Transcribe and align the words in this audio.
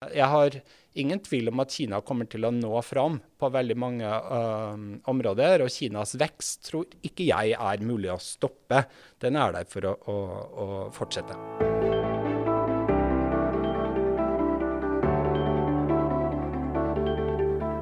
Jeg 0.00 0.32
har 0.32 0.54
ingen 0.96 1.18
tvil 1.20 1.50
om 1.50 1.60
at 1.60 1.74
Kina 1.76 1.98
kommer 2.00 2.24
til 2.24 2.46
å 2.48 2.50
nå 2.56 2.70
fram 2.80 3.18
på 3.36 3.50
veldig 3.52 3.74
mange 3.76 4.08
uh, 4.08 4.72
områder. 5.12 5.60
Og 5.60 5.68
Kinas 5.68 6.14
vekst 6.16 6.62
tror 6.70 6.86
ikke 7.04 7.26
jeg 7.28 7.52
er 7.52 7.84
mulig 7.84 8.08
å 8.08 8.16
stoppe. 8.16 8.86
Den 9.20 9.36
er 9.36 9.52
der 9.58 9.68
for 9.68 9.90
å, 9.90 9.92
å, 10.08 10.16
å 10.64 10.68
fortsette. 10.96 11.36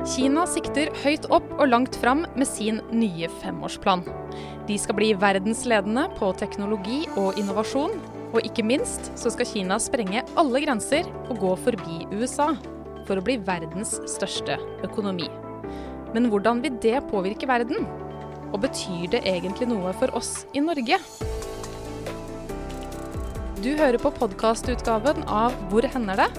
Kina 0.08 0.42
sikter 0.50 0.90
høyt 1.04 1.30
opp 1.30 1.46
og 1.60 1.68
langt 1.70 2.02
fram 2.02 2.26
med 2.34 2.50
sin 2.50 2.82
nye 2.90 3.30
femårsplan. 3.38 4.02
De 4.66 4.74
skal 4.74 4.98
bli 4.98 5.14
verdensledende 5.14 6.08
på 6.18 6.34
teknologi 6.42 7.04
og 7.14 7.38
innovasjon, 7.38 8.00
og 8.32 8.44
ikke 8.44 8.64
minst 8.66 9.10
så 9.18 9.32
skal 9.32 9.48
Kina 9.48 9.78
sprenge 9.80 10.24
alle 10.38 10.62
grenser 10.64 11.08
og 11.28 11.40
gå 11.42 11.54
forbi 11.64 12.04
USA 12.12 12.52
for 13.08 13.16
å 13.16 13.24
bli 13.24 13.38
verdens 13.40 13.96
største 14.10 14.58
økonomi. 14.84 15.28
Men 16.14 16.28
hvordan 16.32 16.62
vil 16.64 16.76
det 16.82 17.00
påvirke 17.10 17.48
verden? 17.48 17.88
Og 18.52 18.62
betyr 18.64 19.10
det 19.12 19.24
egentlig 19.28 19.68
noe 19.68 19.92
for 20.00 20.12
oss 20.16 20.46
i 20.56 20.62
Norge? 20.64 21.00
Du 23.58 23.72
hører 23.74 23.98
på 24.00 24.12
podkastutgaven 24.14 25.24
av 25.26 25.56
Hvor 25.72 25.88
hender 25.90 26.24
det? 26.24 26.30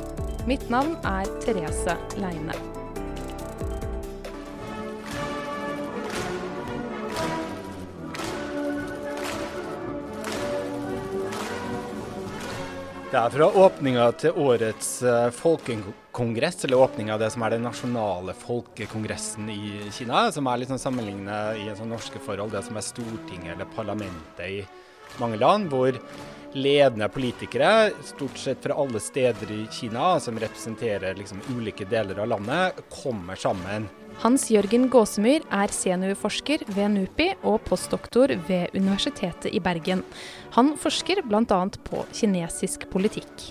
Mitt 0.49 0.69
navn 0.71 0.95
er 1.05 1.29
Therese 1.43 1.97
Leine. 2.17 2.68
Det 13.09 13.17
er 13.17 13.31
fra 13.33 13.45
åpninga 13.57 14.03
til 14.21 14.35
årets 14.37 14.89
uh, 15.01 15.31
folkekongress, 15.33 16.59
eller 16.67 16.83
åpninga 16.83 17.15
av 17.15 17.23
det 17.23 17.31
som 17.33 17.41
er 17.41 17.55
den 17.55 17.63
nasjonale 17.65 18.35
folkekongressen 18.37 19.47
i 19.49 19.87
Kina, 19.89 20.27
som 20.29 20.45
er 20.45 20.59
litt 20.61 20.69
sånn 20.69 20.81
sammenlignet 20.83 21.57
i 21.57 21.65
sånn 21.73 21.89
norske 21.89 22.21
forhold, 22.21 22.53
det 22.53 22.61
som 22.67 22.77
er 22.77 22.85
Stortinget 22.85 23.55
eller 23.55 23.71
parlamentet 23.73 24.43
i 24.45 24.59
mange 25.17 25.39
land, 25.41 25.73
hvor 25.73 25.97
ledende 26.53 27.09
politikere, 27.09 27.89
stort 28.11 28.37
sett 28.37 28.61
fra 28.61 28.77
alle 28.77 29.01
steder 29.01 29.55
i 29.57 29.63
Kina, 29.73 30.19
som 30.21 30.37
representerer 30.37 31.17
liksom 31.17 31.41
ulike 31.55 31.89
deler 31.89 32.21
av 32.21 32.29
landet, 32.35 32.77
kommer 32.93 33.41
sammen 33.41 33.89
hans 34.23 34.49
Jørgen 34.51 34.89
Gåsemyr 34.91 35.45
er 35.53 35.71
seniorforsker 35.71 36.65
ved 36.75 36.91
NUPI 36.95 37.29
og 37.47 37.61
postdoktor 37.67 38.33
ved 38.49 38.75
Universitetet 38.75 39.53
i 39.55 39.61
Bergen. 39.63 40.03
Han 40.57 40.73
forsker 40.79 41.21
bl.a. 41.27 41.61
på 41.87 42.03
kinesisk 42.11 42.87
politikk. 42.91 43.45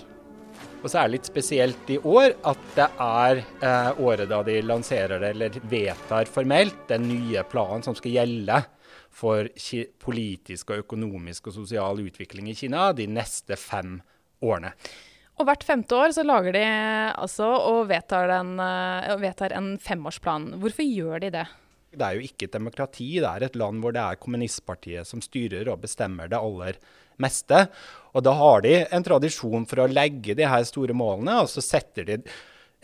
Og 0.79 0.87
så 0.87 1.01
er 1.01 1.09
det 1.09 1.17
litt 1.17 1.27
spesielt 1.27 1.89
i 1.91 1.97
år 1.97 2.37
at 2.47 2.61
det 2.77 2.87
er 3.03 3.41
eh, 3.41 3.89
året 3.99 4.29
da 4.31 4.39
de 4.47 4.59
lanserer 4.63 5.19
det, 5.19 5.33
eller 5.33 5.57
vedtar 5.71 6.29
formelt, 6.31 6.85
den 6.87 7.09
nye 7.09 7.43
planen 7.49 7.83
som 7.83 7.97
skal 7.97 8.15
gjelde 8.15 8.61
for 9.19 9.49
politisk 10.05 10.71
og 10.71 10.85
økonomisk 10.85 11.49
og 11.49 11.57
sosial 11.57 11.99
utvikling 12.05 12.51
i 12.51 12.55
Kina 12.55 12.91
de 12.95 13.09
neste 13.11 13.57
fem 13.59 13.97
årene. 14.45 14.71
Og 15.39 15.47
hvert 15.47 15.63
femte 15.63 15.95
år 15.95 16.11
så 16.11 16.25
lager 16.27 16.51
de 16.57 16.65
altså 17.15 17.47
og 17.47 17.85
vedtar, 17.87 18.31
uh, 18.43 19.15
vedtar 19.21 19.55
en 19.55 19.77
femårsplan. 19.79 20.51
Hvorfor 20.59 20.83
gjør 20.83 21.23
de 21.23 21.31
det? 21.37 21.45
Det 21.89 22.05
er 22.05 22.17
jo 22.17 22.27
ikke 22.27 22.49
et 22.49 22.57
demokrati. 22.57 23.07
Det 23.17 23.29
er 23.29 23.47
et 23.47 23.55
land 23.57 23.79
hvor 23.81 23.95
det 23.95 24.03
er 24.03 24.19
kommunistpartiet 24.19 25.07
som 25.07 25.23
styrer 25.23 25.71
og 25.71 25.79
bestemmer 25.85 26.29
det 26.29 26.37
aller 26.37 26.77
meste. 27.23 27.63
Og 28.13 28.25
da 28.27 28.35
har 28.35 28.65
de 28.67 28.75
en 28.83 29.05
tradisjon 29.05 29.65
for 29.69 29.83
å 29.83 29.89
legge 29.89 30.35
de 30.37 30.47
her 30.47 30.67
store 30.67 30.95
målene, 30.97 31.39
og 31.41 31.49
så 31.51 31.63
setter 31.63 32.07
de 32.07 32.19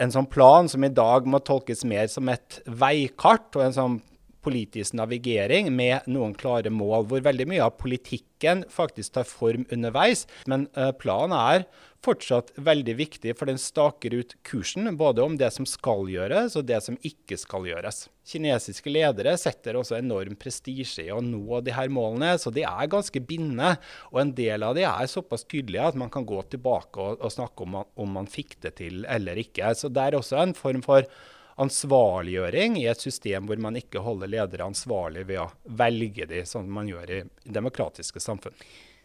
en 0.02 0.11
sånn 0.11 0.28
plan 0.28 0.67
som 0.72 0.83
i 0.83 0.92
dag 0.92 1.28
må 1.28 1.39
tolkes 1.44 1.86
mer 1.88 2.08
som 2.11 2.31
et 2.31 2.59
veikart 2.66 3.56
og 3.56 3.67
en 3.67 3.76
sånn 3.76 4.00
politisk 4.45 4.95
navigering 4.97 5.71
med 5.73 6.05
noen 6.11 6.35
klare 6.38 6.71
mål, 6.73 7.09
hvor 7.09 7.25
veldig 7.25 7.49
mye 7.49 7.65
av 7.65 7.75
politikken 7.81 8.64
faktisk 8.71 9.17
tar 9.17 9.27
form 9.27 9.65
underveis. 9.73 10.25
Men 10.49 10.70
uh, 10.77 10.92
planen 10.95 11.36
er 11.37 11.67
fortsatt 12.05 12.52
veldig 12.61 12.95
viktig, 12.99 13.33
for 13.37 13.49
den 13.49 13.59
staker 13.61 14.14
ut 14.14 14.36
kursen 14.45 14.92
både 14.99 15.23
om 15.25 15.37
det 15.39 15.49
som 15.55 15.65
skal 15.70 16.05
gjøres 16.11 16.58
og 16.59 16.67
det 16.70 16.81
som 16.86 16.99
ikke 17.08 17.37
skal 17.42 17.65
gjøres. 17.70 18.05
Kinesiske 18.25 18.92
ledere 18.93 19.36
setter 19.42 19.77
også 19.80 19.97
enorm 19.99 20.37
prestisje 20.39 21.08
i 21.08 21.14
å 21.14 21.21
nå 21.23 21.61
de 21.65 21.73
her 21.75 21.91
målene, 21.93 22.36
så 22.41 22.53
de 22.53 22.65
er 22.65 22.91
ganske 22.91 23.21
bindende. 23.25 23.75
Og 24.14 24.21
en 24.21 24.33
del 24.37 24.65
av 24.65 24.77
de 24.77 24.86
er 24.87 25.11
såpass 25.11 25.45
tydelige 25.49 25.91
at 25.91 25.99
man 25.99 26.11
kan 26.14 26.27
gå 26.27 26.41
tilbake 26.53 27.02
og, 27.02 27.21
og 27.21 27.33
snakke 27.33 27.65
om 27.65 27.81
om 27.83 28.17
man 28.17 28.30
fikk 28.30 28.59
det 28.65 28.75
til 28.81 29.05
eller 29.09 29.39
ikke. 29.41 29.73
Så 29.77 29.91
det 29.93 30.03
er 30.03 30.20
også 30.20 30.41
en 30.41 30.55
form 30.58 30.86
for 30.86 31.05
ansvarliggjøring 31.61 32.76
i 32.82 32.88
et 32.92 33.02
system 33.02 33.48
hvor 33.48 33.60
man 33.64 33.77
ikke 33.80 34.04
holder 34.04 34.32
ledere 34.32 34.67
ansvarlig 34.67 35.26
ved 35.30 35.42
å 35.45 35.49
velge 35.80 36.27
de, 36.30 36.43
som 36.48 36.67
man 36.67 36.89
gjør 36.89 37.14
i 37.16 37.21
demokratiske 37.43 38.21
samfunn. 38.23 38.55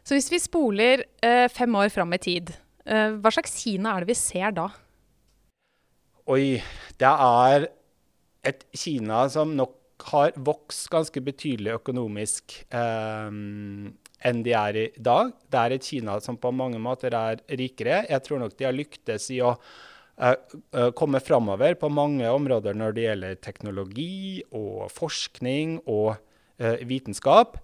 Så 0.03 0.17
hvis 0.17 0.31
vi 0.33 0.41
spoler 0.43 1.05
eh, 1.23 1.47
fem 1.53 1.75
år 1.79 1.93
fram 1.95 2.15
i 2.17 2.21
tid, 2.23 2.55
eh, 2.87 3.17
hva 3.21 3.33
slags 3.35 3.59
Kina 3.63 3.95
er 3.95 4.05
det 4.05 4.11
vi 4.11 4.19
ser 4.19 4.57
da? 4.57 4.71
Oi, 6.31 6.59
det 6.99 7.11
er 7.11 7.69
et 8.47 8.65
Kina 8.75 9.27
som 9.31 9.55
nok 9.59 9.77
har 10.11 10.33
vokst 10.41 10.89
ganske 10.91 11.21
betydelig 11.23 11.75
økonomisk 11.77 12.57
eh, 12.73 13.29
enn 14.21 14.43
de 14.45 14.55
er 14.57 14.79
i 14.81 14.87
dag. 14.97 15.35
Det 15.47 15.61
er 15.61 15.77
et 15.77 15.87
Kina 15.87 16.17
som 16.25 16.41
på 16.41 16.53
mange 16.57 16.81
måter 16.83 17.15
er 17.17 17.45
rikere. 17.61 18.03
Jeg 18.09 18.25
tror 18.27 18.43
nok 18.43 18.57
de 18.57 18.69
har 18.69 18.77
lyktes 18.77 19.29
i 19.37 19.41
å 19.45 19.55
komme 20.97 21.21
framover 21.25 21.75
på 21.81 21.89
mange 21.89 22.29
områder 22.29 22.75
når 22.77 22.93
det 22.97 23.05
gjelder 23.07 23.39
teknologi 23.41 24.43
og 24.53 24.91
forskning 24.93 25.79
og 25.89 26.11
uh, 26.61 26.77
vitenskap. 26.85 27.57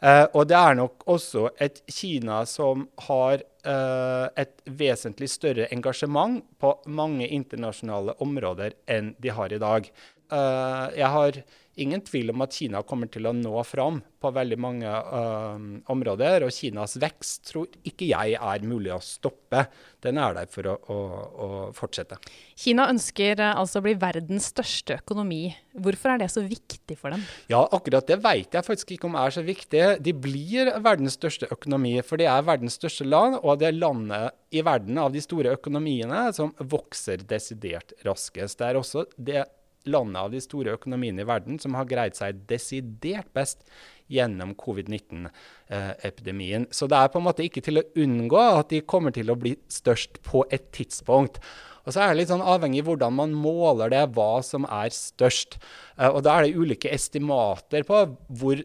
Uh, 0.00 0.24
og 0.32 0.46
det 0.48 0.56
er 0.56 0.78
nok 0.78 1.04
også 1.10 1.50
et 1.60 1.82
Kina 1.90 2.44
som 2.48 2.88
har 3.08 3.44
et 3.68 4.62
vesentlig 4.78 5.26
større 5.28 5.66
engasjement 5.74 6.38
på 6.62 6.70
mange 6.88 7.26
internasjonale 7.36 8.14
områder 8.24 8.72
enn 8.88 9.10
de 9.20 9.32
har 9.34 9.52
i 9.52 9.58
dag. 9.60 9.90
Jeg 10.30 11.08
har 11.14 11.40
ingen 11.78 12.02
tvil 12.04 12.32
om 12.32 12.42
at 12.44 12.54
Kina 12.58 12.82
kommer 12.86 13.10
til 13.10 13.28
å 13.28 13.34
nå 13.34 13.54
fram 13.66 14.00
på 14.18 14.30
veldig 14.34 14.56
mange 14.60 14.88
uh, 14.90 15.58
områder. 15.92 16.46
Og 16.46 16.54
Kinas 16.54 16.96
vekst 17.00 17.52
tror 17.52 17.68
ikke 17.86 18.08
jeg 18.08 18.34
er 18.34 18.66
mulig 18.66 18.92
å 18.94 19.00
stoppe. 19.04 19.64
Den 20.02 20.18
er 20.20 20.34
der 20.36 20.50
for 20.50 20.66
å, 20.70 20.74
å, 20.90 20.98
å 21.28 21.48
fortsette. 21.76 22.18
Kina 22.58 22.88
ønsker 22.90 23.38
uh, 23.42 23.52
altså 23.60 23.80
å 23.80 23.86
bli 23.86 23.94
verdens 24.00 24.50
største 24.52 24.98
økonomi. 24.98 25.44
Hvorfor 25.78 26.14
er 26.14 26.24
det 26.24 26.30
så 26.34 26.42
viktig 26.42 26.98
for 26.98 27.14
dem? 27.14 27.22
Ja, 27.50 27.62
akkurat 27.62 28.10
det 28.10 28.18
vet 28.24 28.58
jeg 28.58 28.66
faktisk 28.66 28.96
ikke 28.96 29.10
om 29.10 29.18
er 29.20 29.34
så 29.34 29.44
viktig. 29.46 29.84
De 30.02 30.14
blir 30.14 30.72
verdens 30.82 31.18
største 31.18 31.50
økonomi, 31.54 31.94
for 32.06 32.18
de 32.18 32.26
er 32.30 32.46
verdens 32.46 32.78
største 32.80 33.06
land, 33.06 33.38
og 33.44 33.60
det 33.62 33.70
er 33.70 33.78
landet 33.78 34.34
i 34.50 34.64
verden 34.64 34.98
av 34.98 35.12
de 35.14 35.22
store 35.22 35.52
økonomiene 35.54 36.26
som 36.34 36.50
vokser 36.58 37.22
desidert 37.28 37.94
raskest. 38.06 38.58
Det 38.58 38.66
er 38.66 38.80
også 38.80 39.06
det 39.14 39.44
landet 39.90 40.20
av 40.20 40.32
de 40.32 40.40
store 40.42 40.74
økonomiene 40.78 41.24
i 41.24 41.28
verden 41.28 41.60
som 41.62 41.76
har 41.78 41.88
greid 41.88 42.18
seg 42.18 42.42
desidert 42.50 43.30
best 43.36 43.64
gjennom 44.08 44.54
covid-19-epidemien. 44.58 46.66
Så 46.72 46.88
det 46.88 46.98
er 46.98 47.10
på 47.12 47.20
en 47.20 47.26
måte 47.28 47.44
ikke 47.44 47.62
til 47.64 47.80
å 47.80 47.86
unngå 48.00 48.40
at 48.40 48.72
de 48.72 48.80
kommer 48.88 49.14
til 49.14 49.30
å 49.30 49.38
bli 49.38 49.54
størst 49.72 50.20
på 50.26 50.44
et 50.54 50.70
tidspunkt. 50.76 51.40
Og 51.84 51.94
så 51.94 52.02
er 52.02 52.12
det 52.12 52.20
litt 52.20 52.32
sånn 52.32 52.44
avhengig 52.44 52.82
av 52.84 52.90
hvordan 52.90 53.16
man 53.16 53.36
måler 53.36 53.92
det, 53.92 54.02
hva 54.16 54.42
som 54.44 54.66
er 54.68 54.92
størst. 54.92 55.56
Uh, 55.96 56.10
og 56.10 56.22
da 56.26 56.36
er 56.36 56.48
det 56.48 56.58
ulike 56.58 56.92
estimater 56.92 57.86
på 57.88 58.02
hvor 58.28 58.60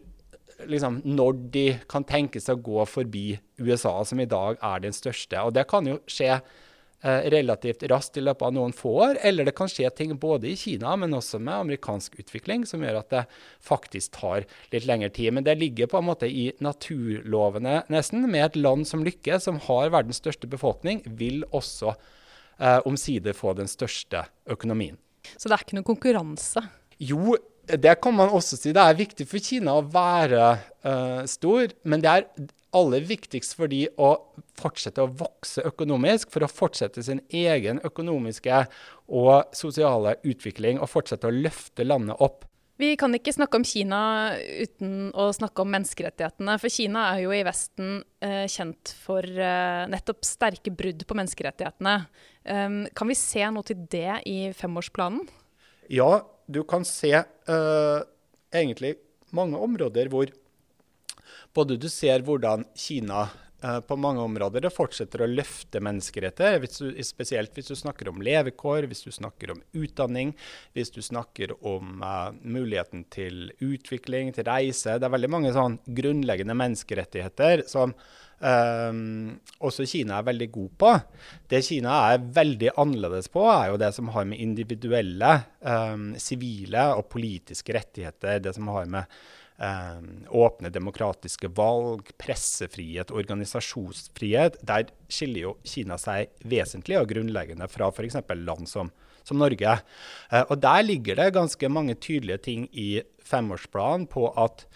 liksom, 0.68 1.00
når 1.08 1.40
de 1.54 1.66
kan 1.90 2.04
tenkes 2.08 2.50
å 2.52 2.60
gå 2.60 2.84
forbi 2.88 3.38
USA, 3.60 3.96
som 4.04 4.20
i 4.20 4.28
dag 4.28 4.60
er 4.60 4.84
den 4.84 4.96
største. 4.96 5.40
Og 5.40 5.56
det 5.56 5.66
kan 5.70 5.88
jo 5.88 6.00
skje 6.08 6.36
Eh, 6.36 6.42
relativt 7.04 7.82
raskt 7.90 8.16
i 8.16 8.24
løpet 8.24 8.46
av 8.48 8.54
noen 8.56 8.72
få 8.76 8.92
år. 9.08 9.18
Eller 9.26 9.48
det 9.48 9.54
kan 9.58 9.70
skje 9.70 9.90
ting 9.92 10.14
både 10.20 10.48
i 10.50 10.56
Kina, 10.58 10.94
men 11.00 11.16
også 11.16 11.40
med 11.40 11.54
amerikansk 11.54 12.16
utvikling, 12.22 12.64
som 12.68 12.84
gjør 12.84 13.00
at 13.02 13.10
det 13.12 13.24
faktisk 13.64 14.16
tar 14.16 14.46
litt 14.72 14.88
lengre 14.88 15.12
tid. 15.14 15.34
Men 15.36 15.46
det 15.46 15.58
ligger 15.60 15.90
på 15.90 16.00
en 16.00 16.08
måte 16.08 16.30
i 16.30 16.48
naturlovene 16.64 17.82
nesten. 17.92 18.24
Med 18.30 18.48
et 18.48 18.60
land 18.60 18.88
som 18.88 19.04
lykkes, 19.06 19.48
som 19.48 19.60
har 19.68 19.92
verdens 19.94 20.22
største 20.22 20.48
befolkning, 20.50 21.02
vil 21.20 21.44
også 21.52 21.92
eh, 21.92 22.80
omsider 22.88 23.36
få 23.36 23.56
den 23.58 23.70
største 23.70 24.26
økonomien. 24.50 24.96
Så 25.36 25.48
det 25.48 25.56
er 25.56 25.66
ikke 25.66 25.78
noe 25.78 25.88
konkurranse? 25.88 26.62
Jo, 27.02 27.36
det 27.66 27.94
kan 28.02 28.14
man 28.16 28.32
også 28.32 28.58
si. 28.58 28.72
Det 28.76 28.82
er 28.82 28.98
viktig 28.98 29.26
for 29.28 29.42
Kina 29.42 29.78
å 29.78 29.86
være 29.88 30.50
uh, 30.84 31.22
stor, 31.28 31.72
men 31.88 32.04
det 32.04 32.12
er 32.12 32.26
aller 32.76 33.04
viktigst 33.06 33.56
for 33.58 33.70
de 33.70 33.84
å 34.00 34.14
fortsette 34.58 35.02
å 35.02 35.10
vokse 35.10 35.64
økonomisk, 35.66 36.32
for 36.34 36.44
å 36.44 36.50
fortsette 36.50 37.04
sin 37.06 37.22
egen 37.30 37.80
økonomiske 37.86 38.64
og 39.14 39.54
sosiale 39.56 40.16
utvikling 40.26 40.80
og 40.80 40.90
fortsette 40.92 41.30
å 41.30 41.34
løfte 41.34 41.86
landet 41.86 42.20
opp. 42.24 42.44
Vi 42.76 42.96
kan 42.98 43.14
ikke 43.14 43.30
snakke 43.30 43.60
om 43.60 43.64
Kina 43.66 43.98
uten 44.34 45.12
å 45.14 45.28
snakke 45.34 45.62
om 45.62 45.70
menneskerettighetene. 45.76 46.56
For 46.58 46.74
Kina 46.74 47.04
er 47.12 47.20
jo 47.22 47.34
i 47.34 47.44
Vesten 47.46 48.00
eh, 48.18 48.48
kjent 48.50 48.90
for 49.04 49.22
eh, 49.22 49.84
nettopp 49.92 50.26
sterke 50.26 50.72
brudd 50.74 51.04
på 51.06 51.16
menneskerettighetene. 51.20 51.94
Um, 52.42 52.80
kan 52.98 53.08
vi 53.08 53.16
se 53.16 53.46
noe 53.54 53.64
til 53.68 53.86
det 53.92 54.18
i 54.26 54.38
femårsplanen? 54.58 55.22
Ja, 55.92 56.24
du 56.50 56.64
kan 56.66 56.82
se 56.88 57.12
eh, 57.14 58.00
egentlig 58.50 58.96
mange 59.34 59.60
områder 59.62 60.10
hvor 60.10 60.34
både 61.54 61.78
du 61.80 61.88
ser 61.92 62.24
hvordan 62.26 62.66
Kina 62.78 63.28
Eh, 63.64 63.80
på 63.80 63.96
mange 63.96 64.20
områder 64.20 64.60
det 64.60 64.72
fortsetter 64.74 65.22
å 65.24 65.28
løfte 65.30 65.80
du, 66.82 66.88
spesielt 67.06 67.54
hvis 67.56 67.70
du 67.70 67.76
snakker 67.78 68.10
om 68.10 68.20
levekår, 68.24 68.84
hvis 68.90 69.06
du 69.06 69.12
snakker 69.14 69.54
om 69.54 69.62
utdanning, 69.72 70.34
hvis 70.76 70.92
du 70.92 71.00
snakker 71.04 71.54
om 71.64 72.02
uh, 72.04 72.34
muligheten 72.42 73.06
til 73.14 73.46
utvikling, 73.64 74.34
til 74.36 74.44
reise. 74.50 74.98
Det 74.98 75.08
er 75.08 75.14
veldig 75.14 75.30
mange 75.32 75.54
sånn 75.56 75.78
grunnleggende 75.86 76.56
menneskerettigheter 76.60 77.64
som 77.70 77.94
um, 77.94 79.30
også 79.64 79.86
Kina 79.88 80.18
er 80.18 80.28
veldig 80.28 80.50
god 80.58 80.74
på. 80.84 80.90
Det 81.48 81.62
Kina 81.64 81.94
er 82.10 82.26
veldig 82.36 82.74
annerledes 82.74 83.30
på, 83.32 83.46
er 83.48 83.70
jo 83.72 83.80
det 83.80 83.94
som 83.96 84.12
har 84.12 84.28
med 84.28 84.44
individuelle, 84.44 85.38
sivile 86.20 86.84
um, 86.90 86.98
og 86.98 87.08
politiske 87.16 87.78
rettigheter, 87.78 88.44
det 88.44 88.52
som 88.58 88.68
har 88.74 88.92
med 88.98 89.16
åpne 90.34 90.70
demokratiske 90.74 91.48
valg, 91.54 92.08
pressefrihet, 92.18 93.12
organisasjonsfrihet. 93.14 94.58
Der 94.66 94.90
skiller 95.08 95.40
jo 95.40 95.52
Kina 95.62 95.98
seg 96.00 96.32
vesentlig 96.42 96.98
og 96.98 97.08
grunnleggende 97.12 97.68
fra 97.70 97.92
f.eks. 97.94 98.18
land 98.34 98.68
som, 98.68 98.90
som 99.22 99.38
Norge. 99.38 99.78
Eh, 100.30 100.44
og 100.48 100.58
der 100.58 100.82
ligger 100.82 101.20
det 101.20 101.34
ganske 101.38 101.70
mange 101.70 101.94
tydelige 101.94 102.42
ting 102.50 102.68
i 102.72 103.02
femårsplanen 103.24 104.08
på 104.10 104.26
at 104.34 104.66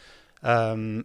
um, 0.46 1.02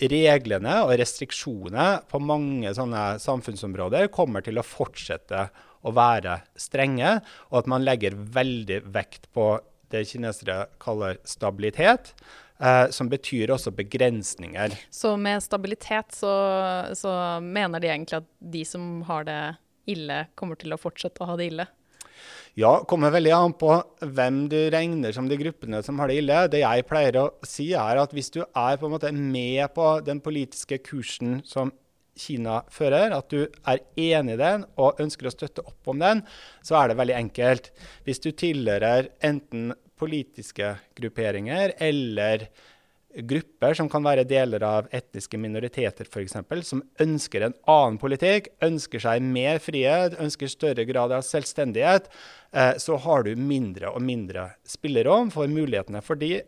reglene 0.00 0.78
og 0.84 0.94
restriksjoner 1.00 2.06
på 2.08 2.22
mange 2.22 2.72
sånne 2.78 3.16
samfunnsområder 3.22 4.10
kommer 4.14 4.44
til 4.44 4.60
å 4.60 4.66
fortsette 4.66 5.48
å 5.86 5.92
være 5.94 6.40
strenge, 6.58 7.18
og 7.50 7.62
at 7.62 7.70
man 7.70 7.84
legger 7.86 8.16
veldig 8.16 8.84
vekt 8.94 9.28
på 9.34 9.56
det 9.94 10.06
kinesere 10.10 10.66
kaller 10.82 11.20
stabilitet. 11.28 12.14
Uh, 12.56 12.88
som 12.88 13.10
betyr 13.12 13.50
også 13.52 13.68
begrensninger. 13.76 14.72
Så 14.88 15.10
med 15.20 15.42
stabilitet 15.44 16.14
så, 16.16 16.30
så, 16.96 17.10
mener 17.44 17.82
de 17.84 17.90
egentlig 17.92 18.22
at 18.22 18.28
de 18.40 18.62
som 18.64 19.02
har 19.04 19.26
det 19.28 19.40
ille, 19.92 20.22
kommer 20.40 20.56
til 20.56 20.72
å 20.72 20.78
fortsette 20.80 21.20
å 21.20 21.28
ha 21.28 21.36
det 21.36 21.50
ille? 21.50 21.66
Ja, 22.56 22.78
kommer 22.88 23.12
veldig 23.12 23.34
an 23.36 23.52
på 23.60 23.74
hvem 24.00 24.46
du 24.48 24.56
regner 24.72 25.12
som 25.12 25.28
de 25.28 25.36
gruppene 25.36 25.82
som 25.84 26.00
har 26.00 26.08
det 26.08 26.22
ille. 26.22 26.38
Det 26.48 26.62
jeg 26.62 26.86
pleier 26.88 27.18
å 27.20 27.26
si, 27.44 27.74
er 27.76 28.00
at 28.00 28.14
hvis 28.16 28.32
du 28.32 28.40
er 28.46 28.78
på 28.80 28.88
en 28.88 28.94
måte 28.94 29.12
med 29.12 29.66
på 29.76 29.90
den 30.06 30.24
politiske 30.24 30.80
kursen 30.86 31.42
som 31.44 31.74
Kina 32.16 32.62
fører, 32.72 33.12
at 33.12 33.28
du 33.28 33.42
er 33.68 33.82
enig 34.00 34.38
i 34.38 34.40
den 34.40 34.64
og 34.80 35.02
ønsker 35.04 35.28
å 35.28 35.34
støtte 35.34 35.64
opp 35.68 35.92
om 35.92 36.00
den, 36.00 36.22
så 36.64 36.78
er 36.80 36.88
det 36.88 36.96
veldig 37.02 37.18
enkelt. 37.18 37.68
Hvis 38.08 38.24
du 38.24 38.30
tilhører 38.32 39.10
enten 39.28 39.74
politiske 39.98 40.74
grupperinger 40.98 41.74
eller 41.82 42.48
grupper 43.16 43.74
som 43.76 43.88
kan 43.88 44.04
være 44.04 44.26
deler 44.28 44.64
av 44.66 44.90
etniske 44.94 45.38
minoriteter 45.40 46.08
f.eks., 46.08 46.36
som 46.68 46.82
ønsker 47.00 47.46
en 47.46 47.54
annen 47.70 47.96
politikk, 48.00 48.50
ønsker 48.64 49.02
seg 49.02 49.24
mer 49.24 49.60
frihet, 49.62 50.18
ønsker 50.20 50.52
større 50.52 50.84
grad 50.88 51.14
av 51.16 51.24
selvstendighet, 51.24 52.10
eh, 52.52 52.74
så 52.82 52.98
har 53.06 53.24
du 53.24 53.32
mindre 53.40 53.92
og 53.94 54.04
mindre 54.04 54.50
spillerom, 54.68 55.32
for 55.32 55.48
mulighetene 55.48 56.04
for, 56.04 56.20
de, 56.20 56.42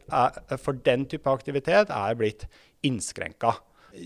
for 0.60 0.80
den 0.84 1.08
type 1.08 1.32
aktivitet 1.32 1.92
er 1.94 2.18
blitt 2.20 2.44
innskrenka. 2.84 3.56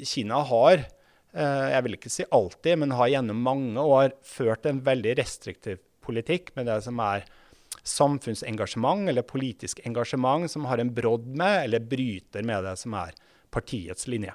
Kina 0.07 0.45
har, 0.47 0.87
eh, 1.35 1.69
jeg 1.75 1.87
vil 1.87 1.99
ikke 1.99 2.15
si 2.15 2.29
alltid, 2.31 2.79
men 2.85 2.95
har 2.99 3.11
gjennom 3.11 3.43
mange 3.43 3.91
år 3.99 4.15
ført 4.23 4.71
en 4.71 4.85
veldig 4.87 5.19
restriktiv 5.19 5.83
politikk 6.03 6.55
med 6.59 6.71
det 6.71 6.83
som 6.87 6.99
er 7.03 7.27
samfunnsengasjement 7.83 9.09
eller 9.11 9.27
politisk 9.27 9.81
engasjement 9.85 10.51
som 10.51 10.69
har 10.71 10.79
en 10.79 10.95
brodd 10.95 11.27
med 11.27 11.65
eller 11.65 11.81
bryter 11.81 12.47
med 12.47 12.65
det 12.65 12.77
som 12.81 12.95
er 12.95 13.17
partiets 13.53 14.07
linje. 14.09 14.35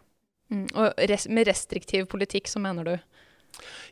Mm, 0.51 0.67
og 0.75 1.07
res 1.09 1.27
med 1.27 1.47
restriktiv 1.47 2.07
politikk, 2.11 2.47
så 2.47 2.59
mener 2.63 2.87
du? 2.87 2.97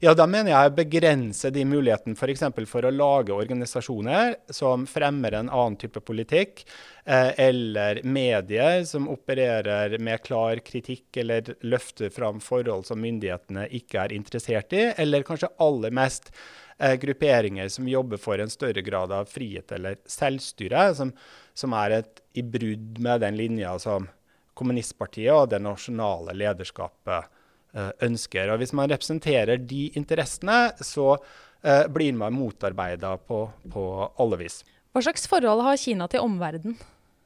Ja, 0.04 0.12
da 0.14 0.26
mener 0.30 0.52
jeg 0.52 0.74
begrense 0.78 1.50
de 1.54 1.64
mulighetene 1.66 2.18
f.eks. 2.20 2.44
For, 2.44 2.68
for 2.70 2.88
å 2.88 2.92
lage 2.94 3.34
organisasjoner 3.34 4.36
som 4.54 4.84
fremmer 4.90 5.38
en 5.40 5.50
annen 5.50 5.78
type 5.82 6.04
politikk, 6.06 6.66
eh, 7.06 7.32
eller 7.48 8.02
medier 8.04 8.84
som 8.88 9.08
opererer 9.12 9.98
med 9.98 10.22
klar 10.28 10.62
kritikk 10.66 11.22
eller 11.24 11.56
løfter 11.66 12.14
fram 12.14 12.44
forhold 12.44 12.86
som 12.90 13.02
myndighetene 13.02 13.70
ikke 13.80 14.04
er 14.04 14.16
interessert 14.16 14.76
i, 14.76 14.90
eller 15.02 15.26
kanskje 15.26 15.54
aller 15.64 15.96
mest 15.96 16.30
grupperinger 16.78 17.70
som 17.72 17.88
jobber 17.88 18.20
for 18.20 18.42
en 18.42 18.52
større 18.52 18.82
grad 18.84 19.12
av 19.16 19.30
frihet 19.32 19.72
eller 19.72 19.96
selvstyre, 20.12 20.90
som, 20.98 21.14
som 21.56 21.76
er 21.80 22.02
et, 22.02 22.22
i 22.36 22.44
brudd 22.44 23.00
med 23.00 23.24
den 23.24 23.38
linja 23.40 23.78
som 23.80 24.10
kommunistpartiet 24.56 25.34
og 25.36 25.50
det 25.52 25.60
nasjonale 25.64 26.36
lederskapet 26.38 27.28
eh, 27.76 27.92
ønsker. 28.08 28.52
Og 28.52 28.62
Hvis 28.62 28.74
man 28.78 28.90
representerer 28.92 29.60
de 29.60 29.90
interessene, 30.00 30.72
så 30.80 31.14
eh, 31.16 31.86
blir 31.92 32.16
man 32.18 32.36
motarbeida 32.36 33.16
på, 33.20 33.46
på 33.72 33.86
alle 34.22 34.42
vis. 34.46 34.62
Hva 34.96 35.04
slags 35.04 35.28
forhold 35.28 35.66
har 35.66 35.80
Kina 35.80 36.08
til 36.12 36.24
omverdenen? 36.24 36.78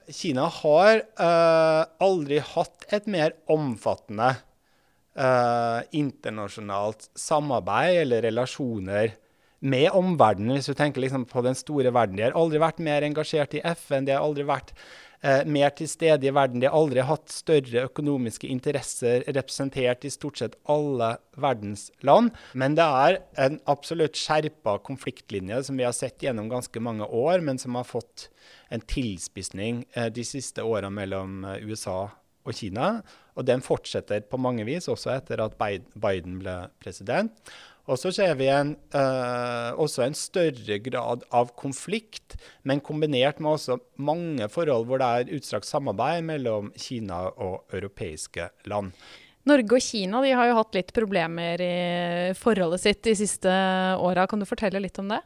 Kina 0.10 0.48
har 0.50 1.04
uh, 1.22 1.84
aldri 2.02 2.40
hatt 2.42 2.88
et 2.90 3.06
mer 3.06 3.36
omfattende 3.54 4.32
uh, 5.14 5.86
internasjonalt 5.94 7.12
samarbeid 7.14 8.00
eller 8.08 8.26
relasjoner 8.26 9.14
med 9.60 9.92
omverdenen, 9.96 10.56
hvis 10.56 10.70
du 10.72 10.78
tenker 10.78 11.04
liksom 11.04 11.26
på 11.30 11.44
den 11.44 11.58
store 11.58 11.92
verden. 11.96 12.18
De 12.18 12.26
har 12.28 12.38
aldri 12.38 12.62
vært 12.62 12.82
mer 12.84 13.06
engasjert 13.08 13.58
i 13.58 13.64
FN, 13.76 14.08
de 14.08 14.16
har 14.16 14.24
aldri 14.24 14.46
vært 14.48 14.74
eh, 15.22 15.44
mer 15.50 15.74
til 15.76 15.90
stede 15.92 16.30
i 16.30 16.34
verden. 16.36 16.62
De 16.62 16.70
har 16.70 16.78
aldri 16.78 17.04
hatt 17.06 17.32
større 17.34 17.86
økonomiske 17.90 18.48
interesser 18.48 19.26
representert 19.28 20.08
i 20.08 20.14
stort 20.14 20.40
sett 20.42 20.58
alle 20.72 21.12
verdens 21.40 21.90
land. 22.08 22.32
Men 22.54 22.78
det 22.80 22.88
er 22.88 23.20
en 23.48 23.60
absolutt 23.72 24.20
skjerpa 24.20 24.78
konfliktlinje 24.86 25.64
som 25.68 25.80
vi 25.80 25.88
har 25.88 25.96
sett 25.98 26.24
gjennom 26.24 26.52
ganske 26.52 26.84
mange 26.84 27.08
år, 27.08 27.44
men 27.44 27.60
som 27.62 27.76
har 27.80 27.88
fått 27.88 28.30
en 28.72 28.84
tilspissning 28.84 29.84
eh, 29.94 30.12
de 30.14 30.26
siste 30.28 30.64
åra 30.64 30.92
mellom 30.94 31.44
eh, 31.44 31.66
USA 31.68 32.06
og 32.48 32.56
Kina. 32.56 33.00
Og 33.40 33.48
den 33.48 33.64
fortsetter 33.64 34.24
på 34.28 34.40
mange 34.42 34.66
vis, 34.68 34.90
også 34.92 35.14
etter 35.14 35.44
at 35.44 35.56
Biden 35.60 36.40
ble 36.42 36.56
president. 36.82 37.36
Og 37.90 37.98
så 37.98 38.12
ser 38.14 38.36
vi 38.38 38.46
en, 38.54 38.76
uh, 38.94 39.74
også 39.82 40.04
en 40.06 40.18
større 40.18 40.78
grad 40.86 41.24
av 41.34 41.50
konflikt, 41.58 42.36
men 42.62 42.84
kombinert 42.86 43.42
med 43.42 43.56
også 43.56 43.80
mange 43.98 44.46
forhold 44.54 44.86
hvor 44.90 45.02
det 45.02 45.08
er 45.10 45.34
utstrakt 45.40 45.66
samarbeid 45.66 46.22
mellom 46.28 46.70
Kina 46.78 47.24
og 47.32 47.74
europeiske 47.74 48.52
land. 48.70 48.94
Norge 49.50 49.80
og 49.80 49.82
Kina 49.82 50.22
har 50.22 50.52
jo 50.52 50.60
hatt 50.60 50.78
litt 50.78 50.94
problemer 50.94 51.62
i 51.64 51.74
forholdet 52.38 52.84
sitt 52.84 53.02
de 53.08 53.16
siste 53.18 53.50
åra. 53.98 54.28
Kan 54.30 54.44
du 54.44 54.46
fortelle 54.46 54.82
litt 54.84 55.00
om 55.02 55.10
det? 55.10 55.24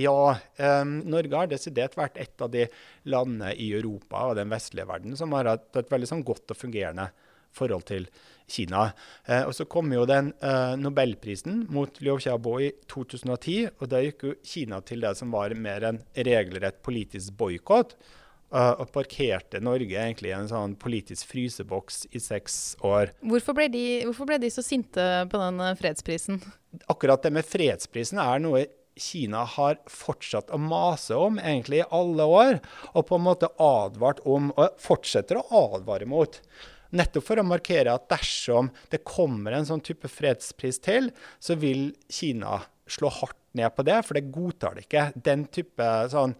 Ja, 0.00 0.36
um, 0.56 1.00
Norge 1.10 1.36
har 1.36 1.50
desidert 1.50 1.96
vært 1.98 2.16
et 2.22 2.40
av 2.40 2.52
de 2.54 2.68
landene 3.10 3.52
i 3.58 3.72
Europa 3.74 4.30
og 4.30 4.38
den 4.38 4.52
vestlige 4.52 4.88
verden 4.88 5.18
som 5.18 5.34
har 5.36 5.50
hatt 5.50 5.76
et 5.76 5.90
veldig 5.92 6.08
sånn 6.08 6.24
godt 6.24 6.54
og 6.54 6.60
fungerende 6.60 7.10
forhold 7.50 7.88
til 7.90 8.06
Kina. 8.50 8.90
Eh, 9.26 9.44
og 9.46 9.54
Så 9.56 9.66
kom 9.70 9.92
jo 9.94 10.06
den 10.08 10.32
eh, 10.42 10.76
nobelprisen 10.80 11.64
mot 11.72 12.00
Liu 12.02 12.18
Xiaobo 12.18 12.58
i 12.60 12.70
2010. 12.90 13.76
og 13.78 13.90
Da 13.90 14.02
gikk 14.04 14.24
jo 14.26 14.38
Kina 14.46 14.80
til 14.84 15.06
det 15.06 15.16
som 15.18 15.32
var 15.34 15.54
mer 15.54 15.86
en 15.90 16.02
regelrett 16.14 16.82
politisk 16.86 17.36
boikott. 17.40 17.96
Uh, 18.50 18.74
og 18.82 18.88
parkerte 18.90 19.60
Norge 19.62 19.94
egentlig 19.94 20.32
i 20.32 20.34
en 20.34 20.48
sånn 20.50 20.72
politisk 20.74 21.28
fryseboks 21.30 22.00
i 22.10 22.18
seks 22.18 22.56
år. 22.82 23.12
Hvorfor 23.22 23.54
ble, 23.54 23.68
de, 23.70 23.82
hvorfor 24.08 24.26
ble 24.26 24.40
de 24.42 24.50
så 24.50 24.64
sinte 24.66 25.04
på 25.30 25.38
den 25.38 25.62
eh, 25.62 25.76
fredsprisen? 25.78 26.40
Akkurat 26.90 27.22
det 27.22 27.30
med 27.36 27.46
fredsprisen 27.46 28.18
er 28.18 28.42
noe 28.42 28.64
Kina 28.98 29.44
har 29.48 29.78
fortsatt 29.86 30.50
å 30.50 30.58
mase 30.58 31.14
om 31.14 31.38
egentlig 31.38 31.84
i 31.84 31.86
alle 31.94 32.26
år. 32.26 32.58
Og 32.90 33.06
på 33.08 33.20
en 33.20 33.26
måte 33.28 33.52
advart 33.62 34.18
om, 34.26 34.50
og 34.58 34.82
fortsetter 34.82 35.38
å 35.38 35.46
advare 35.62 36.10
mot. 36.10 36.40
Nettopp 36.96 37.26
for 37.26 37.40
å 37.40 37.46
markere 37.46 37.94
at 37.94 38.08
dersom 38.10 38.70
det 38.90 39.04
kommer 39.06 39.54
en 39.56 39.68
sånn 39.68 39.84
type 39.84 40.10
fredspris 40.10 40.80
til, 40.82 41.12
så 41.38 41.58
vil 41.60 41.90
Kina 42.10 42.62
slå 42.90 43.12
hardt 43.20 43.38
ned 43.58 43.70
på 43.76 43.86
det, 43.86 44.00
for 44.06 44.18
det 44.18 44.30
godtar 44.34 44.76
det 44.76 44.88
ikke. 44.88 45.10
Den 45.14 45.46
type 45.52 45.86
sånn 46.10 46.34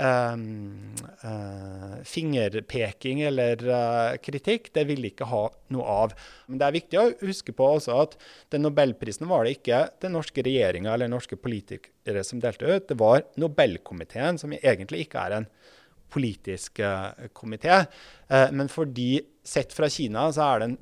Um, 0.00 0.94
uh, 1.24 1.98
fingerpeking 2.06 3.24
eller 3.26 3.58
uh, 3.66 4.14
kritikk, 4.22 4.68
det 4.72 4.84
vil 4.86 5.08
ikke 5.08 5.26
ha 5.26 5.40
noe 5.74 5.96
av. 6.04 6.14
Men 6.46 6.60
det 6.60 6.68
er 6.68 6.76
viktig 6.76 7.00
å 7.00 7.08
huske 7.26 7.52
på 7.58 7.66
også 7.74 7.96
at 8.04 8.14
den 8.54 8.62
nobelprisen 8.64 9.26
var 9.28 9.44
det 9.44 9.56
ikke 9.58 9.82
den 10.00 10.14
norske 10.14 10.44
regjeringa 10.46 10.94
eller 10.94 11.10
norske 11.10 11.34
politikere 11.36 12.22
som 12.24 12.38
delte 12.40 12.70
ut. 12.70 12.86
Det 12.86 12.96
var 13.02 13.26
Nobelkomiteen, 13.42 14.38
som 14.38 14.54
egentlig 14.54 15.08
ikke 15.08 15.26
er 15.26 15.36
en 15.40 15.50
politisk 16.12 16.82
uh, 16.84 17.10
komité. 17.36 17.82
Uh, 18.30 18.48
men 18.52 18.70
fordi 18.72 19.20
sett 19.46 19.74
fra 19.76 19.88
Kina 19.90 20.28
så 20.34 20.52
er 20.52 20.64
den 20.66 20.80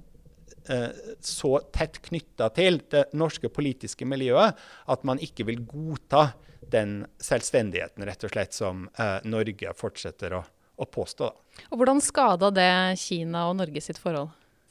så 1.25 1.55
tett 1.73 1.95
knytta 2.05 2.51
til 2.53 2.75
det 2.93 3.15
norske 3.17 3.49
politiske 3.49 4.05
miljøet 4.05 4.59
at 4.93 5.07
man 5.09 5.17
ikke 5.25 5.47
vil 5.49 5.63
godta 5.65 6.27
den 6.61 7.07
selvstendigheten 7.25 8.05
rett 8.05 8.27
og 8.29 8.35
slett 8.35 8.53
som 8.53 8.83
Norge 9.25 9.73
fortsetter 9.79 10.35
å, 10.37 10.43
å 10.77 10.89
påstå. 10.93 11.31
Og 11.71 11.81
Hvordan 11.81 12.05
skada 12.05 12.53
det 12.53 12.69
Kina 13.01 13.47
og 13.49 13.57
Norge 13.63 13.81
sitt 13.81 14.03
forhold? 14.03 14.29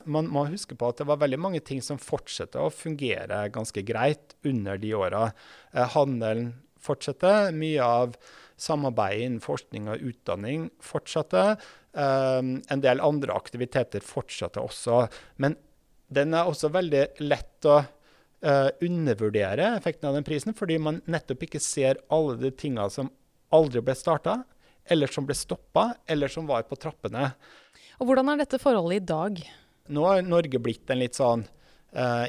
man 0.08 0.30
må 0.32 0.46
huske 0.50 0.76
på 0.78 0.90
at 0.90 1.02
det 1.02 1.08
var 1.10 1.20
veldig 1.22 1.40
mange 1.42 1.62
ting 1.66 1.82
som 1.84 2.00
fortsatte 2.02 2.62
å 2.62 2.74
fungere 2.74 3.46
ganske 3.54 3.84
greit 3.88 4.36
under 4.48 4.80
de 4.82 4.94
åra. 4.98 5.28
Eh, 5.74 5.88
handelen 5.96 6.54
fortsatte. 6.84 7.52
Mye 7.58 7.84
av 7.84 8.18
samarbeidet 8.58 9.26
innen 9.26 9.44
forskning 9.44 9.90
og 9.92 10.04
utdanning 10.12 10.68
fortsatte. 10.84 11.44
Eh, 11.98 12.40
en 12.42 12.84
del 12.84 13.04
andre 13.04 13.36
aktiviteter 13.38 14.04
fortsatte 14.06 14.64
også. 14.64 15.06
Men 15.44 15.58
den 16.14 16.34
er 16.34 16.50
også 16.50 16.72
veldig 16.74 17.04
lett 17.24 17.68
å 17.68 17.80
eh, 17.82 18.70
undervurdere 18.86 19.74
effekten 19.76 20.10
av 20.10 20.18
den 20.18 20.28
prisen, 20.28 20.56
fordi 20.58 20.80
man 20.82 21.02
nettopp 21.10 21.48
ikke 21.48 21.64
ser 21.64 22.02
alle 22.14 22.38
de 22.42 22.54
tinga 22.56 22.90
som 22.94 23.12
aldri 23.54 23.84
ble 23.84 23.96
starta, 23.96 24.42
eller 24.88 25.12
som 25.12 25.28
ble 25.28 25.36
stoppa, 25.36 25.92
eller 26.08 26.32
som 26.32 26.48
var 26.48 26.66
på 26.68 26.78
trappene. 26.80 27.32
Og 27.98 28.10
Hvordan 28.10 28.32
er 28.32 28.44
dette 28.44 28.60
forholdet 28.62 29.02
i 29.02 29.08
dag? 29.10 29.40
Nå 29.92 30.04
har 30.08 30.26
Norge 30.26 30.60
blitt 30.62 30.90
en 30.92 31.02
litt 31.02 31.18
sånn 31.18 31.46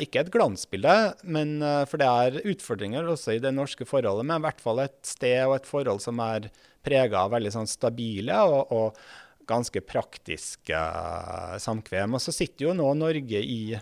Ikke 0.00 0.23
et 0.23 0.31
glansbilde, 0.33 0.93
men, 1.27 1.59
uh, 1.65 1.83
for 1.91 2.00
det 2.00 2.07
er 2.09 2.50
utfordringer 2.55 3.09
også 3.11 3.35
i 3.35 3.41
det 3.43 3.50
norske 3.53 3.85
forholdet, 3.88 4.25
men 4.29 4.38
i 4.38 4.45
hvert 4.47 4.62
fall 4.62 4.85
et 4.85 4.99
sted 5.05 5.43
og 5.49 5.57
et 5.57 5.67
forhold 5.69 6.00
som 6.05 6.23
er 6.25 6.47
prega 6.87 7.25
av 7.25 7.35
veldig 7.35 7.53
sånn 7.57 7.69
stabile 7.69 8.38
og, 8.47 8.71
og 8.73 9.49
ganske 9.49 9.83
praktiske 9.85 10.79
uh, 10.79 11.57
samkvem. 11.61 12.15
Og 12.15 12.23
så 12.23 12.35
sitter 12.37 12.69
jo 12.69 12.77
nå 12.79 12.93
Norge 12.97 13.43
i 13.43 13.75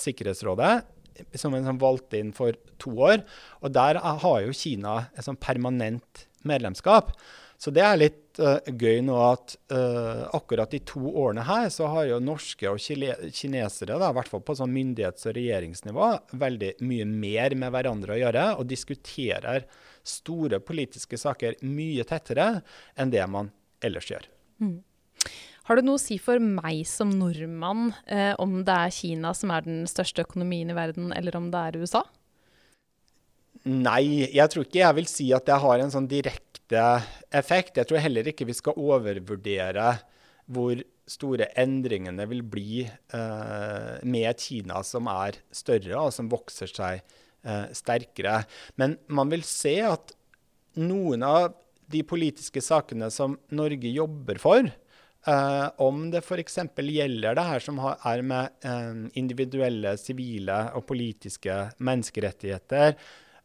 Sikkerhetsrådet 0.00 0.72
som 1.38 1.54
en 1.54 1.66
sånn 1.66 1.80
valgt 1.80 2.14
inn 2.16 2.32
for 2.36 2.56
to 2.80 2.92
år. 3.10 3.24
Og 3.60 3.74
der 3.74 4.00
har 4.00 4.40
jo 4.44 4.56
Kina 4.56 5.10
et 5.12 5.26
sånn 5.26 5.38
permanent 5.40 6.26
medlemskap. 6.48 7.12
Så 7.60 7.72
det 7.76 7.82
er 7.84 7.98
litt 8.00 8.40
uh, 8.40 8.56
gøy 8.64 9.02
nå 9.04 9.18
at 9.20 9.54
uh, 9.68 10.24
akkurat 10.36 10.72
de 10.72 10.80
to 10.88 11.02
årene 11.10 11.44
her 11.44 11.66
så 11.72 11.90
har 11.92 12.06
jo 12.08 12.20
norske 12.24 12.70
og 12.70 12.80
kinesere, 12.80 13.98
da, 14.00 14.08
i 14.08 14.16
hvert 14.16 14.30
fall 14.32 14.40
på 14.46 14.56
sånn 14.56 14.72
myndighets- 14.72 15.28
og 15.28 15.36
regjeringsnivå, 15.36 16.08
veldig 16.40 16.70
mye 16.88 17.08
mer 17.10 17.56
med 17.60 17.74
hverandre 17.74 18.16
å 18.16 18.20
gjøre 18.22 18.46
og 18.54 18.68
diskuterer 18.70 19.66
store 20.06 20.62
politiske 20.64 21.20
saker 21.20 21.60
mye 21.68 22.06
tettere 22.08 22.62
enn 22.96 23.12
det 23.12 23.26
man 23.28 23.52
ellers 23.84 24.08
gjør. 24.08 24.24
Mm. 24.64 24.78
Har 25.68 25.76
du 25.76 25.84
noe 25.84 26.00
å 26.00 26.02
si 26.02 26.16
for 26.18 26.40
meg 26.42 26.80
som 26.88 27.12
nordmann 27.14 27.92
eh, 28.10 28.32
om 28.42 28.62
det 28.66 28.74
er 28.88 28.94
Kina 28.96 29.30
som 29.36 29.52
er 29.54 29.68
den 29.68 29.84
største 29.86 30.24
økonomien 30.24 30.72
i 30.72 30.74
verden, 30.74 31.12
eller 31.14 31.36
om 31.38 31.52
det 31.52 31.60
er 31.60 31.78
USA? 31.84 32.02
Nei, 33.68 34.24
jeg 34.32 34.48
tror 34.50 34.64
ikke 34.64 34.80
jeg 34.80 34.96
vil 34.96 35.08
si 35.10 35.28
at 35.36 35.46
jeg 35.50 35.62
har 35.62 35.82
en 35.82 35.92
sånn 35.92 36.08
direkte 36.10 36.49
effekt. 36.78 37.76
Jeg 37.76 37.88
tror 37.88 38.02
heller 38.02 38.30
ikke 38.30 38.46
vi 38.48 38.56
skal 38.56 38.78
overvurdere 38.78 39.92
hvor 40.50 40.80
store 41.10 41.48
endringene 41.58 42.26
vil 42.30 42.42
bli 42.46 42.82
eh, 42.84 43.96
med 44.06 44.42
Kina 44.42 44.82
som 44.86 45.08
er 45.10 45.40
større 45.54 45.98
og 45.98 46.12
som 46.14 46.30
vokser 46.30 46.70
seg 46.70 47.00
eh, 47.00 47.66
sterkere. 47.76 48.42
Men 48.80 48.96
man 49.10 49.32
vil 49.32 49.44
se 49.46 49.76
at 49.86 50.14
noen 50.80 51.26
av 51.26 51.52
de 51.90 52.04
politiske 52.06 52.62
sakene 52.62 53.10
som 53.10 53.34
Norge 53.58 53.90
jobber 53.90 54.38
for, 54.42 54.68
eh, 54.70 55.66
om 55.82 56.04
det 56.12 56.22
f.eks. 56.22 56.60
gjelder 56.78 57.38
det 57.38 57.46
her 57.48 57.64
som 57.64 57.80
er 57.82 58.22
med 58.22 58.70
individuelle 59.18 59.96
sivile 59.98 60.62
og 60.78 60.86
politiske 60.90 61.64
menneskerettigheter, 61.82 62.94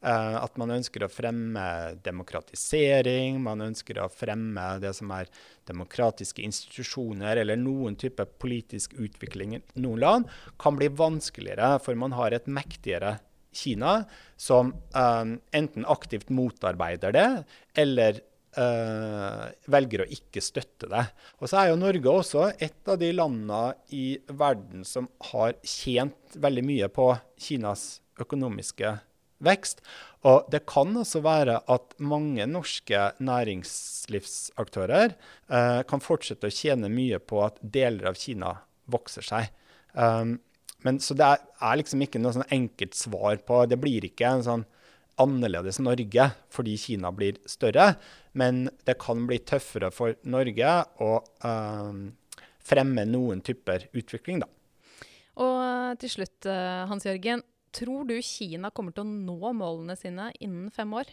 Uh, 0.05 0.37
at 0.37 0.53
man 0.61 0.69
ønsker 0.69 1.01
å 1.01 1.09
fremme 1.09 1.61
demokratisering, 2.05 3.39
man 3.41 3.63
ønsker 3.65 3.97
å 4.03 4.09
fremme 4.13 4.65
det 4.83 4.91
som 4.93 5.09
er 5.15 5.31
demokratiske 5.65 6.43
institusjoner 6.45 7.41
eller 7.41 7.57
noen 7.57 7.97
type 7.97 8.21
politisk 8.37 8.93
utvikling 9.01 9.55
i 9.57 9.61
noen 9.81 10.03
land, 10.03 10.35
kan 10.61 10.77
bli 10.77 10.91
vanskeligere, 10.93 11.79
for 11.81 11.97
man 11.97 12.13
har 12.19 12.37
et 12.37 12.45
mektigere 12.45 13.15
Kina 13.55 14.03
som 14.37 14.73
um, 14.93 15.35
enten 15.55 15.89
aktivt 15.89 16.29
motarbeider 16.29 17.15
det, 17.15 17.27
eller 17.81 18.21
uh, 18.59 19.47
velger 19.71 20.03
å 20.03 20.09
ikke 20.11 20.43
støtte 20.43 20.91
det. 20.91 21.05
Og 21.39 21.49
så 21.49 21.63
er 21.63 21.71
jo 21.71 21.81
Norge 21.81 22.13
også 22.13 22.45
et 22.53 22.93
av 22.93 23.01
de 23.01 23.09
landene 23.15 23.73
i 23.95 24.19
verden 24.27 24.85
som 24.85 25.09
har 25.31 25.57
tjent 25.65 26.37
veldig 26.37 26.67
mye 26.67 26.93
på 26.93 27.09
Kinas 27.41 27.87
økonomiske 28.21 28.97
vekst. 29.43 29.81
Og 30.25 30.47
det 30.51 30.63
kan 30.69 30.95
også 30.97 31.21
være 31.25 31.59
at 31.71 31.95
mange 32.01 32.45
norske 32.49 33.11
næringslivsaktører 33.21 35.13
eh, 35.13 35.81
kan 35.89 36.03
fortsette 36.03 36.49
å 36.49 36.55
tjene 36.55 36.89
mye 36.91 37.19
på 37.21 37.43
at 37.45 37.59
deler 37.61 38.09
av 38.09 38.17
Kina 38.19 38.55
vokser 38.91 39.25
seg. 39.25 39.51
Um, 39.93 40.39
men 40.85 40.99
Så 41.01 41.15
det 41.17 41.25
er, 41.25 41.43
er, 41.61 41.77
liksom 41.79 42.01
ikke 42.03 42.19
noe 42.21 42.35
sånn 42.35 42.51
enkelt 42.51 42.97
svar 42.97 43.39
på 43.47 43.61
Det 43.69 43.77
blir 43.79 44.05
ikke 44.05 44.27
en 44.27 44.43
sånn 44.45 44.65
annerledes 45.21 45.79
Norge 45.79 46.25
fordi 46.51 46.75
Kina 46.77 47.11
blir 47.15 47.39
større, 47.47 47.93
men 48.35 48.65
det 48.83 48.97
kan 48.99 49.23
bli 49.29 49.39
tøffere 49.47 49.87
for 49.95 50.17
Norge 50.27 50.73
å 50.99 51.11
um, 51.45 52.09
fremme 52.65 53.05
noen 53.07 53.39
typer 53.45 53.87
utvikling, 53.95 54.41
da. 54.43 54.49
Og 55.39 55.99
til 56.01 56.11
slutt, 56.11 56.47
eh, 56.47 56.83
Hans 56.89 57.05
Jørgen. 57.07 57.43
Tror 57.75 58.07
du 58.07 58.15
Kina 58.23 58.71
kommer 58.71 58.95
til 58.95 59.03
å 59.03 59.09
nå 59.11 59.51
målene 59.57 59.97
sine 59.99 60.29
innen 60.39 60.71
fem 60.71 60.93
år? 60.95 61.09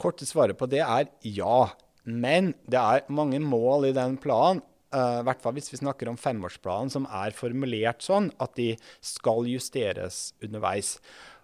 Korte 0.00 0.26
svaret 0.26 0.58
på 0.58 0.66
det 0.70 0.82
er 0.82 1.08
ja. 1.22 1.70
Men 2.02 2.50
det 2.66 2.80
er 2.80 3.06
mange 3.14 3.38
mål 3.42 3.92
i 3.92 3.96
den 3.96 4.18
planen. 4.22 4.64
Uh, 4.92 5.22
hvert 5.24 5.40
fall 5.40 5.54
hvis 5.56 5.70
vi 5.72 5.78
snakker 5.80 6.10
om 6.10 6.18
femårsplanen, 6.20 6.90
som 6.92 7.06
er 7.08 7.32
formulert 7.32 8.02
sånn 8.04 8.26
at 8.42 8.52
de 8.58 8.74
skal 9.00 9.46
justeres 9.48 10.34
underveis. 10.44 10.98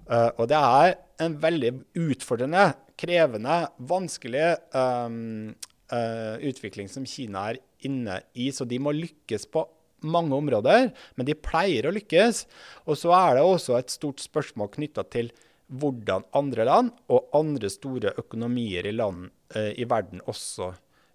Uh, 0.05 0.29
og 0.35 0.51
det 0.51 0.59
er 0.59 0.99
en 1.25 1.39
veldig 1.41 1.71
utfordrende, 1.97 2.67
krevende, 3.01 3.57
vanskelig 3.89 4.51
um, 4.75 5.55
uh, 5.95 6.37
utvikling 6.45 6.91
som 6.93 7.07
Kina 7.09 7.47
er 7.55 7.63
inne 7.89 8.19
i. 8.35 8.51
Så 8.53 8.67
de 8.69 8.83
må 8.83 8.93
lykkes 8.93 9.49
på 9.55 9.65
mange 10.01 10.37
områder, 10.37 10.91
men 11.17 11.29
de 11.29 11.37
pleier 11.37 11.89
å 11.89 11.95
lykkes. 11.95 12.45
Og 12.87 12.99
så 13.01 13.13
er 13.17 13.39
det 13.39 13.45
også 13.47 13.79
et 13.79 13.93
stort 13.93 14.23
spørsmål 14.23 14.73
knytta 14.77 15.07
til 15.13 15.33
hvordan 15.69 16.25
andre 16.37 16.65
land 16.65 16.93
og 17.13 17.29
andre 17.37 17.69
store 17.73 18.15
økonomier 18.21 18.89
i 18.89 18.95
land 18.97 19.29
eh, 19.55 19.75
i 19.77 19.85
verden 19.89 20.23
også 20.25 20.73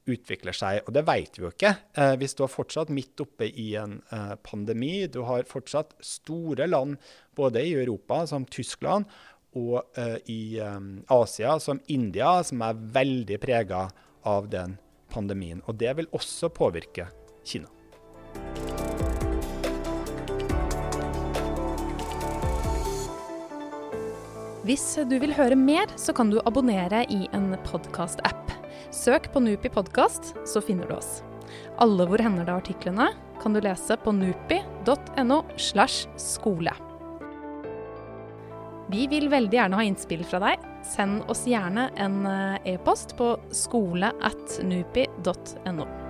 utvikler 0.10 0.56
seg. 0.56 0.82
Og 0.86 0.94
det 0.96 1.06
vet 1.08 1.38
vi 1.38 1.46
jo 1.46 1.52
ikke. 1.54 1.74
Eh, 1.98 2.16
vi 2.22 2.30
står 2.30 2.52
fortsatt 2.52 2.92
midt 2.94 3.24
oppe 3.24 3.48
i 3.50 3.72
en 3.80 3.98
eh, 4.14 4.34
pandemi. 4.46 5.08
Du 5.08 5.24
har 5.28 5.48
fortsatt 5.50 5.96
store 6.04 6.68
land 6.70 7.00
både 7.38 7.64
i 7.64 7.76
Europa, 7.80 8.24
som 8.30 8.46
Tyskland, 8.46 9.08
og 9.58 10.00
eh, 10.00 10.18
i 10.34 10.42
eh, 10.62 10.80
Asia, 11.14 11.58
som 11.64 11.82
India, 11.88 12.36
som 12.46 12.62
er 12.66 12.82
veldig 13.00 13.40
prega 13.42 13.88
av 14.28 14.50
den 14.52 14.78
pandemien. 15.14 15.64
Og 15.68 15.80
det 15.82 15.96
vil 16.00 16.12
også 16.14 16.52
påvirke 16.54 17.10
Kina. 17.46 17.83
Hvis 24.64 24.84
du 25.12 25.18
vil 25.20 25.34
høre 25.36 25.58
mer, 25.60 25.90
så 26.00 26.14
kan 26.16 26.30
du 26.32 26.38
abonnere 26.48 27.02
i 27.12 27.26
en 27.36 27.50
podkast-app. 27.66 28.54
Søk 28.96 29.26
på 29.34 29.42
Nupi 29.44 29.68
podkast, 29.68 30.30
så 30.48 30.62
finner 30.64 30.88
du 30.88 30.94
oss. 30.96 31.18
Alle 31.84 32.06
Hvor 32.08 32.24
hender 32.24 32.48
det-artiklene 32.48 33.10
kan 33.42 33.52
du 33.52 33.60
lese 33.60 33.98
på 34.00 34.14
nupi.no 34.16 35.42
slash 35.60 36.08
skole. 36.16 36.72
Vi 38.88 39.04
vil 39.12 39.28
veldig 39.34 39.60
gjerne 39.60 39.82
ha 39.82 39.84
innspill 39.84 40.24
fra 40.32 40.40
deg. 40.46 40.64
Send 40.88 41.28
oss 41.28 41.44
gjerne 41.44 41.90
en 42.00 42.24
eh, 42.30 42.74
e-post 42.78 43.18
på 43.20 43.34
skole 43.52 44.16
at 44.24 44.60
nupi.no. 44.64 46.03